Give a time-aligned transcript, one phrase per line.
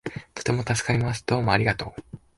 [0.33, 1.23] とても助かります。
[1.27, 2.17] どうもありがとう